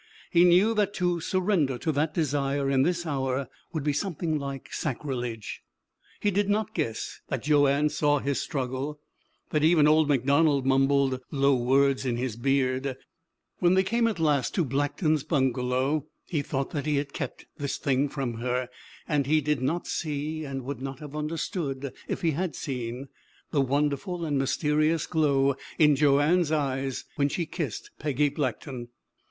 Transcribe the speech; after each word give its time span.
He 0.31 0.45
knew 0.45 0.73
that 0.73 0.95
to 0.95 1.19
surrender 1.19 1.77
to 1.77 1.91
that 1.91 2.11
desire 2.11 2.71
in 2.71 2.81
this 2.81 3.05
hour 3.05 3.47
would 3.71 3.83
be 3.83 3.93
something 3.93 4.39
like 4.39 4.73
sacrilege. 4.73 5.61
He 6.19 6.31
did 6.31 6.49
not 6.49 6.73
guess 6.73 7.21
that 7.27 7.43
Joanne 7.43 7.89
saw 7.89 8.17
his 8.17 8.41
struggle, 8.41 8.99
that 9.51 9.63
even 9.63 9.87
old 9.87 10.09
MacDonald 10.09 10.65
mumbled 10.65 11.21
low 11.29 11.55
words 11.55 12.03
in 12.03 12.17
his 12.17 12.35
beard. 12.35 12.97
When 13.59 13.75
they 13.75 13.83
came 13.83 14.07
at 14.07 14.19
last 14.19 14.55
to 14.55 14.65
Blackton's 14.65 15.23
bungalow 15.23 16.07
he 16.25 16.41
thought 16.41 16.71
that 16.71 16.87
he 16.87 16.95
had 16.95 17.13
kept 17.13 17.45
this 17.59 17.77
thing 17.77 18.09
from 18.09 18.39
her, 18.39 18.69
and 19.07 19.27
he 19.27 19.39
did 19.39 19.61
not 19.61 19.85
see 19.85 20.43
and 20.43 20.63
would 20.63 20.81
not 20.81 20.97
have 20.97 21.15
understood 21.15 21.93
if 22.07 22.23
he 22.23 22.31
had 22.31 22.55
seen 22.55 23.07
the 23.51 23.61
wonderful 23.61 24.25
and 24.25 24.39
mysterious 24.39 25.05
glow 25.05 25.53
in 25.77 25.95
Joanne's 25.95 26.51
eyes 26.51 27.05
when 27.17 27.29
she 27.29 27.45
kissed 27.45 27.91
Peggy 27.99 28.29
Blackton. 28.29 28.87